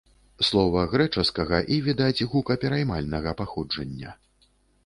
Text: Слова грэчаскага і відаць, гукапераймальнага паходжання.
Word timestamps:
Слова 0.45 0.85
грэчаскага 0.93 1.59
і 1.77 1.77
відаць, 1.87 2.25
гукапераймальнага 2.31 3.37
паходжання. 3.43 4.19